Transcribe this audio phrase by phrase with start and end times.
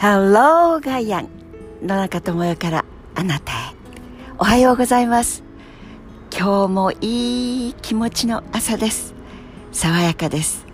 [0.00, 1.28] Hello ガイアン
[1.82, 2.84] 野中智代から
[3.16, 3.56] あなたへ。
[4.38, 5.42] おはようございます。
[6.30, 9.12] 今日もいい気持ちの朝です。
[9.72, 10.64] 爽やかです。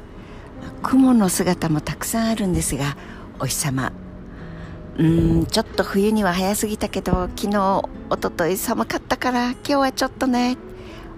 [0.83, 2.99] 雲の姿もたくさんあるんですが
[3.41, 3.93] お日様。
[4.99, 10.59] うんちょっと冬には早すぎたけど昨日おととい寒かったから今日はちょっとね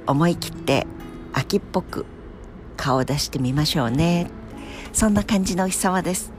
[0.07, 0.87] 思い切って
[1.33, 2.07] 秋っぽく
[2.77, 4.31] 顔を出してみましょうね。
[4.93, 6.36] そんな感じのお日様です。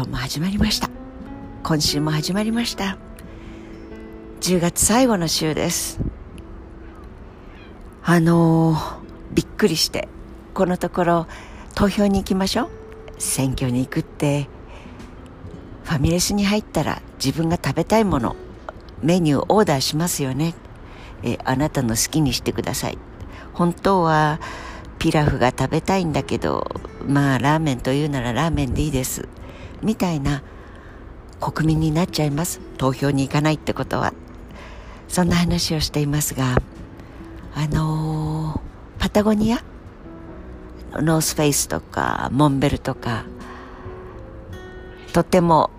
[0.00, 0.88] 今日も始まりました。
[1.62, 2.96] 今週も始まりました。
[4.40, 6.00] 10月最後の週です。
[8.02, 8.98] あのー、
[9.34, 10.08] びっくりして
[10.54, 11.26] このところ
[11.74, 12.68] 投票に行きましょう。
[13.18, 14.48] 選挙に行くって
[15.84, 18.36] ファミレスに入ったら自分が食べたいもの
[19.02, 20.54] メニューオーダーしますよね。
[21.22, 22.96] えあなたの好きにしてください。
[23.52, 24.40] 本当は
[24.98, 29.28] ピラフが食べたいんだけどまあラーメンというならラーメンでいいです。
[29.82, 30.42] みたいな
[31.40, 32.60] 国民になっちゃいます。
[32.76, 34.12] 投票に行かないってことは。
[35.08, 36.56] そんな話をしていますが
[37.56, 39.60] あのー、パタゴニア？
[40.92, 43.24] ノースフェイスとかモンベルとか
[45.12, 45.70] とても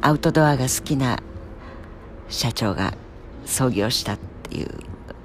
[0.00, 1.22] アウトドアが好きな
[2.30, 2.94] 社長が
[3.44, 4.68] 創業したっていう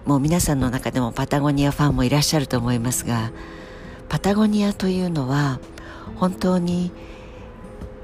[0.05, 3.31] もう皆さんの中でもパタゴニアファンもいらっしゃると思いますが
[4.09, 5.59] パタゴニアというのは
[6.17, 6.91] 本当に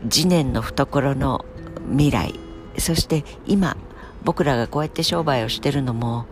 [0.10, 1.46] 次年の懐の
[1.90, 2.40] 未来。
[2.78, 3.76] そして今
[4.24, 6.26] 僕らがこうやって商売をしてるのも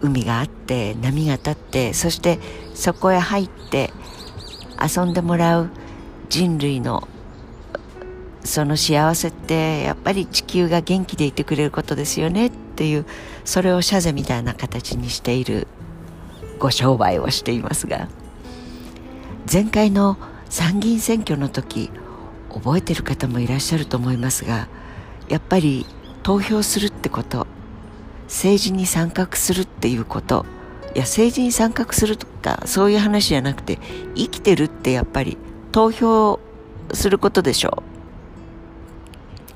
[0.00, 2.38] 海があって波が立ってそして
[2.74, 3.90] そこへ入って
[4.80, 5.70] 遊んでもらう
[6.28, 7.08] 人類の
[8.44, 13.06] その幸せってやっぱり地球が元気でいてくれることですよねっていう
[13.44, 15.68] それをシャゼみたいな形にしている
[16.58, 18.08] ご商売をしていますが。
[19.50, 20.16] 前回の
[20.48, 21.90] 参議院選挙の時
[22.52, 24.68] 覚えてる方もいらっしゃると思いますが
[25.28, 25.86] やっぱり
[26.22, 27.46] 投票するってこと
[28.24, 30.46] 政治に参画するっていうこと
[30.94, 33.78] いや政治に参画するとかそういう話じゃなくて
[34.14, 35.38] 生きてるってやっぱり
[35.70, 36.38] 投票
[36.92, 37.92] することでしょう。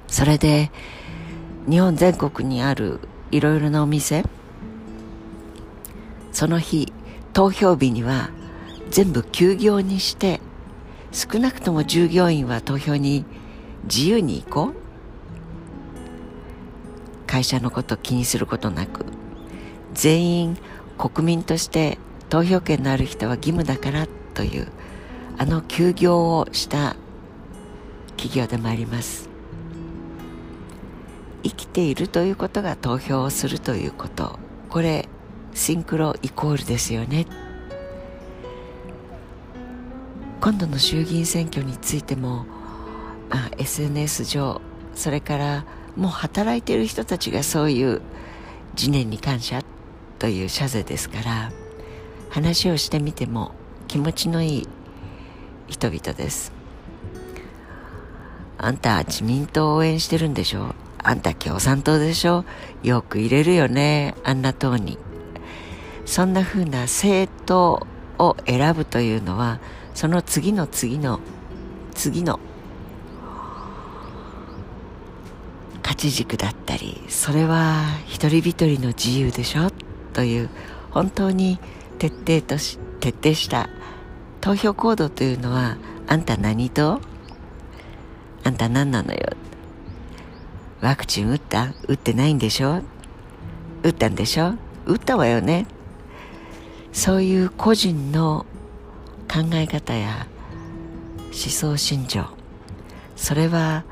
[0.08, 0.70] それで
[1.68, 3.00] 日本全国にある
[3.30, 4.24] いろいろなお店
[6.32, 6.92] その日
[7.32, 8.30] 投票日には
[8.88, 10.40] 全部休業にして
[11.16, 13.24] 少なくとも従業員は投票に
[13.84, 14.74] 自由に行こう。
[17.26, 19.06] 会社のこと気にすることなく。
[19.94, 20.58] 全員
[20.98, 21.96] 国民として
[22.28, 24.68] 投票権のある人は義務だからという
[25.38, 26.96] あの休業をした
[28.18, 29.30] 企業でもあります。
[31.44, 34.38] 生きているということが投票をするということ。
[34.68, 35.08] これ
[35.54, 37.24] シンクロイコールですよね。
[40.40, 42.46] 今度の衆議院選挙についても
[43.30, 44.60] あ SNS 上
[44.94, 45.64] それから
[45.96, 48.00] もう働いている人たちがそういう
[48.76, 49.62] 次年に感謝
[50.18, 51.50] という謝罪ですから
[52.30, 53.52] 話をしてみても
[53.88, 54.68] 気持ちのいい
[55.68, 56.52] 人々です。
[58.58, 60.74] あんた自民党を応援してるんでしょ？
[61.02, 62.44] あんた共産党でしょ？
[62.82, 64.98] よく入れるよねあんな党に。
[66.04, 67.86] そんな風な政党
[68.18, 69.60] を選ぶというのは
[69.96, 71.20] その次の次の
[71.94, 72.38] 次の
[75.82, 79.70] 勝ち軸だったりそれは一人一人の自由でしょ？
[80.12, 80.50] という
[80.90, 81.58] 本当に
[81.98, 83.70] 徹底とし徹底した
[84.42, 87.00] 投票行動というのはあんた何と？
[88.44, 89.20] あんた何なのよ？
[90.82, 91.72] ワクチン打った？
[91.88, 92.82] 打ってないんでしょ？
[93.82, 94.56] 打ったんでしょ？
[94.84, 95.66] 打ったわよね。
[96.92, 98.44] そういう個人の
[99.28, 100.26] 考え方や
[101.26, 102.26] 思想信条
[103.16, 103.84] それは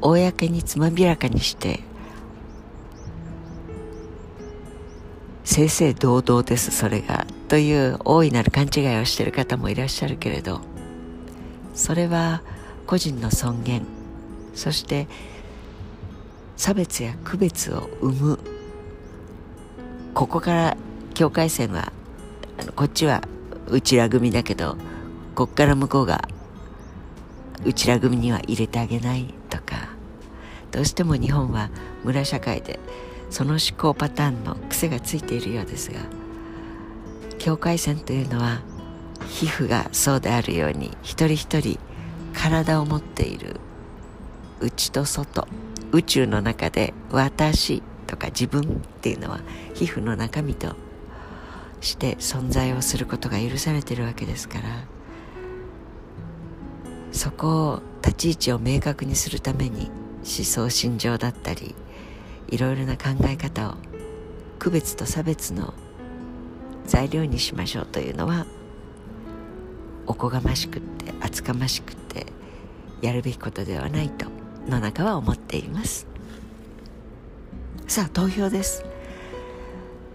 [0.00, 1.80] 公につまびらかにして
[5.44, 10.60] 正々堂々ですそれがという大いなる勘違いをしている方もいらっしゃるけれど
[11.74, 12.42] それは
[12.86, 13.86] 個人の尊厳
[14.54, 15.06] そして
[16.56, 18.38] 差別や区別を生む。
[20.14, 20.76] ここから
[21.12, 21.92] 境界線は
[22.74, 23.20] こっちは
[23.68, 24.76] うちら組だけど
[25.34, 26.28] こっから向こうが
[27.64, 29.88] うちら組には入れてあげないとか
[30.70, 31.70] どうしても日本は
[32.04, 32.78] 村社会で
[33.30, 36.00] その思考パターンの癖がついているようですが
[37.38, 38.62] 境界線というのは
[39.28, 41.78] 皮膚がそうであるように一人一人
[42.32, 43.60] 体を持っている
[44.60, 45.46] 内と外
[45.92, 48.64] 宇宙の中で私とか自分っ
[49.00, 49.40] ていうのは
[49.74, 50.74] 皮膚の中身と
[51.80, 54.96] して存在をすることが許されてるわけですから。
[57.16, 61.74] そこを立ち位置を明確にするために思想心情だったり
[62.48, 63.74] いろいろな考え方を
[64.58, 65.72] 区別と差別の
[66.84, 68.44] 材料にしましょうというのは
[70.06, 72.26] おこがましくって厚かましくって
[73.00, 74.26] やるべきことではないと
[74.68, 76.06] 野中は思っています。
[77.88, 78.84] さあ投票です。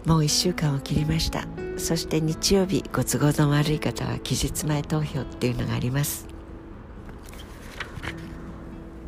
[0.05, 1.45] もう1週間を切りました。
[1.77, 6.27] そして日曜日ご都合の悪い方は期日前投票っていうのがあります。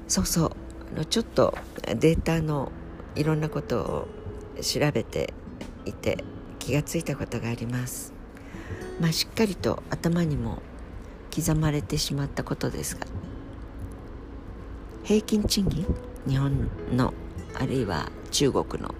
[0.07, 0.56] そうそ
[0.95, 1.06] う。
[1.06, 1.57] ちょっと
[1.95, 2.72] データの
[3.16, 4.07] いろんなことを
[4.62, 5.34] 調べて
[5.86, 6.24] いて
[6.60, 8.13] 気がついたことがあります。
[9.01, 10.62] まあしっかりと頭にも
[11.36, 13.07] 刻まれてしまったことですが
[15.04, 15.88] 平均賃金？
[16.28, 17.13] 日本の
[17.56, 18.94] あるいは中国の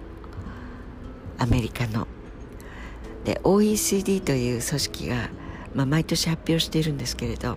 [1.44, 2.08] アメリカの。
[3.24, 5.28] で OECD という組織が、
[5.74, 7.56] まあ、毎年発表しているんですけれど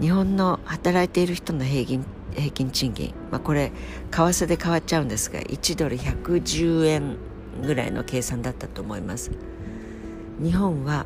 [0.00, 2.04] 日本の働いている人の平均
[2.34, 3.70] 平均賃金、まあ、これ
[4.10, 7.16] 為替で変わっちゃうんですが1ドル110円
[7.62, 9.30] ぐらいの計算だったと思います。
[10.42, 11.04] 日本は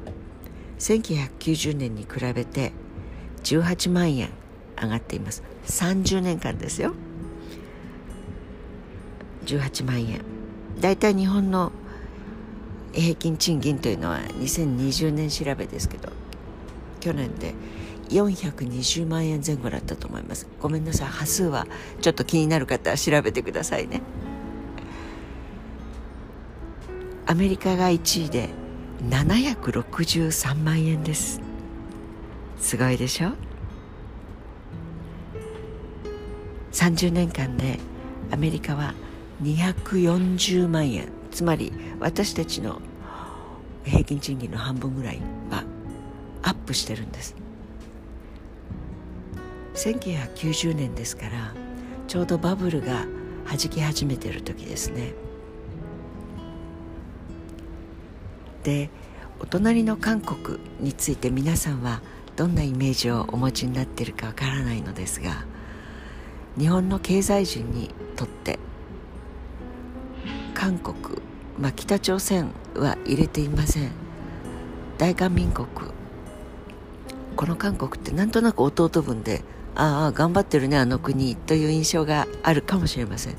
[0.79, 2.73] 1990年に比べて
[3.43, 4.31] 18万円
[4.81, 5.43] 上がっています。
[5.67, 6.95] 30年間ですよ。
[9.47, 10.36] 18万円。
[10.81, 11.73] だいたい日本の
[12.93, 16.11] 平均賃金というのは2020年調べですけど
[17.01, 17.55] 去年で
[18.09, 20.47] 420万円前後だったと思います。
[20.61, 21.09] ごめんなさい。
[21.09, 21.67] 端数は
[22.01, 24.01] ちょっと気になる方は調べてくださいね。
[27.27, 28.51] アメリカが1位で
[29.11, 31.41] 763万円です。
[32.59, 33.33] すごいでしょ
[36.73, 37.81] ？30年間で
[38.31, 38.95] アメリカは
[39.43, 42.81] 240万円つまり私たちの
[43.85, 45.65] 平均賃金の半分ぐらいは
[46.43, 47.35] アップしてるんです。
[49.75, 51.55] 1990年ですから
[52.09, 53.05] ちょうどバブルが
[53.45, 55.13] はじき始めてる時ですね。
[58.63, 58.91] で
[59.39, 62.01] お隣の韓国について皆さんは
[62.35, 65.45] どんなイメージをお持ちになってるかわからないのですが
[66.59, 68.59] 日本の経済人にとって
[70.67, 70.97] 韓国、
[71.61, 73.93] まあ、北朝鮮は入れていません。
[74.99, 75.69] 大韓民国。
[77.37, 79.45] この韓国ってなんとなく弟分で
[79.77, 83.35] ああ頑張ってるねあの国という印象があるかもしれません。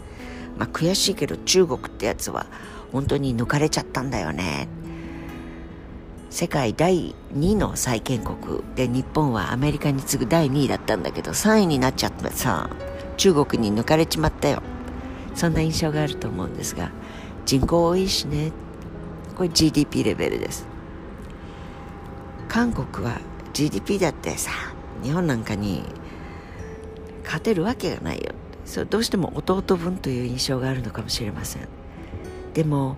[0.57, 2.45] まあ悔しいけど中国ってやつは
[2.93, 4.69] 本当に抜かれちゃったんだよね。
[6.29, 8.61] 世界第2の債権国。
[8.75, 12.69] で日本はアメリカに次ぐ第2位だったんだけど3位になっちゃってさ。
[13.17, 14.63] 中国に抜かれちまったよ。
[15.35, 16.89] そんな印象があると思うんですが。
[17.47, 18.51] 人口多いしね。
[19.37, 20.67] これ GDP レベルです。
[22.49, 23.21] 韓国は
[23.53, 24.51] GDP だってさ
[25.01, 25.83] 日本なんかに
[27.23, 28.33] 勝てるわけがないよ。
[28.65, 31.69] それどうしても弟分という印象があるのかもしれません。
[32.53, 32.97] でも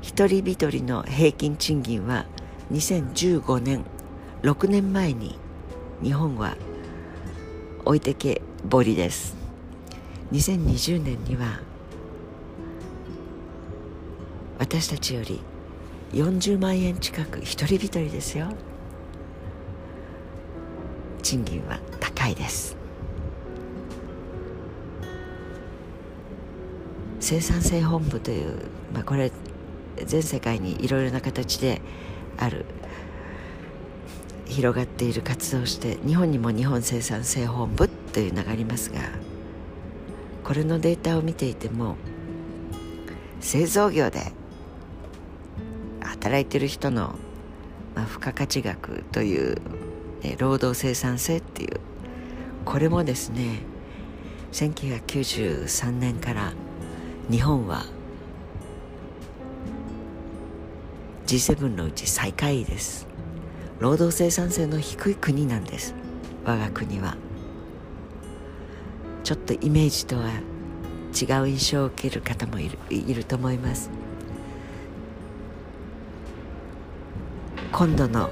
[0.00, 2.24] 一人一人の平均賃金は
[2.72, 3.84] 2015年
[4.40, 5.38] 6年前に
[6.02, 6.56] 日本は
[7.84, 9.36] 置いてけぼりです。
[10.32, 11.60] 2020年には
[14.62, 15.40] 私たちより
[16.12, 18.46] 40万円近く一人一人ですよ。
[21.20, 22.76] 賃金は高いです。
[27.18, 29.32] 生産性本部という、まあ、これ
[30.04, 31.82] 全世界にいろいろな形で
[32.38, 32.64] ある
[34.46, 39.00] 広がっている活動をして日本にも日本生産性本部というのがありますが
[40.44, 41.96] これのデータを見ていても
[43.40, 44.32] 製造業で
[46.22, 47.16] 働いてる人の、
[47.96, 49.56] まあ、付加価値額という、
[50.22, 51.80] ね、労働生産性っていう
[52.64, 53.58] これもですね
[54.52, 56.52] 1993年から
[57.28, 57.86] 日本は
[61.26, 63.06] G7 のうち最下位です。
[63.80, 65.94] 労働生産性の低い国なんです。
[66.44, 67.16] 我が国は。
[69.24, 73.90] ちょっとイメージとは違う印象を受ける方もいるいると思います。
[77.72, 78.30] 今度の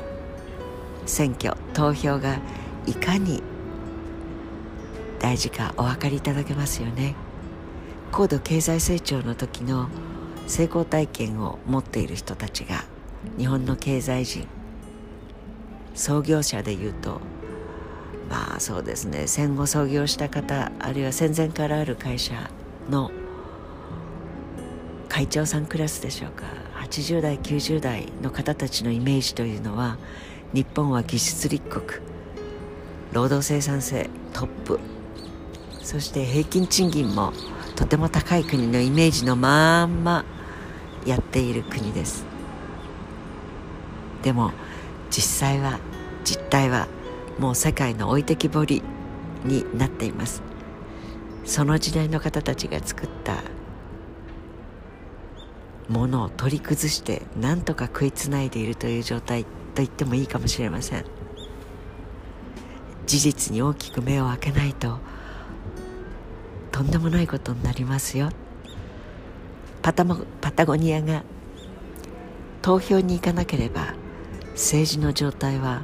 [1.06, 2.38] 選挙投票が
[2.86, 3.42] いかに
[5.18, 7.14] 大事かお分かりいただけますよね。
[8.12, 9.88] 高度経済成長の時の
[10.46, 12.84] 成功体験を持っている人たちが
[13.38, 14.46] 日本の経済人。
[15.94, 17.20] 創業者でいうと
[18.28, 19.26] まあそうですね。
[19.26, 22.50] 戦後創業した方あるいは戦前からある会社
[22.90, 23.10] の
[25.08, 26.69] 会長さんクラスでしょうか。
[26.90, 29.96] 80代90代の方たちのイメージというのは
[30.52, 32.04] 日本は技術立国
[33.12, 34.80] 労働生産性トップ
[35.82, 37.32] そして平均賃金も
[37.76, 40.24] とても高い国のイメージのまんま
[41.06, 42.26] やっている国です。
[44.22, 44.52] でも
[45.10, 45.78] 実際は
[46.24, 46.88] 実態は
[47.38, 48.82] もう世界の置いてきぼり
[49.44, 50.42] になっています。
[51.46, 53.36] その時代の方たちが作った
[55.90, 61.04] ものを取り崩して何とか食いつないでいるという状態と言ってもいいかもしれません。
[63.06, 64.98] 事実に大きく目を開けないと
[66.70, 68.30] とんでもないことになりますよ。
[69.82, 71.24] パタパタゴニアが
[72.62, 73.94] 投票に行かなければ
[74.52, 75.82] 政治の状態は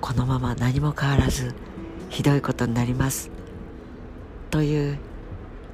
[0.00, 1.54] このまま何も変わらず
[2.08, 3.30] ひどいことになります。
[4.50, 4.98] という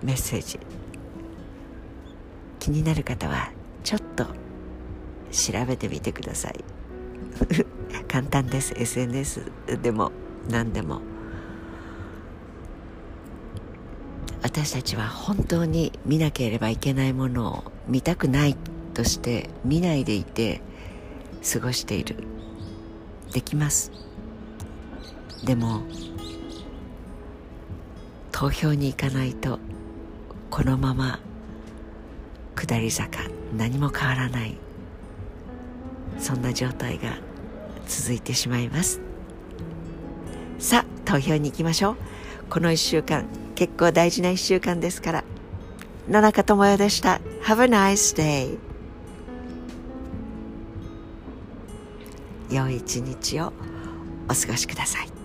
[0.02, 0.67] メッセージ。
[2.58, 3.52] 気になる方は
[3.84, 4.26] ちょっと
[5.30, 6.64] 調べてみてください。
[8.08, 8.74] 簡単です。
[8.76, 9.50] SNS
[9.82, 10.12] でも
[10.48, 11.00] 何でも。
[14.42, 18.56] 私たちは本当に見なければいけないものを見たくない
[18.94, 20.62] として見ないでいて
[21.52, 22.16] 過ごしている。
[23.32, 23.92] できます。
[25.44, 25.82] でも
[28.32, 29.58] 投票に行かないと
[30.50, 31.20] このまま
[32.58, 33.20] 下り坂
[33.56, 34.56] 何も変わらない。
[36.18, 37.16] そんな状態が
[37.86, 39.00] 続いてしまいます。
[40.58, 41.96] さあ投票に行きましょう。
[42.50, 45.24] この1週間結構大事な1週間ですから。
[46.08, 47.20] 野中智代でした。
[47.44, 48.58] Have a nice day
[52.50, 53.52] 良い一日を
[54.28, 55.17] お過ごしください。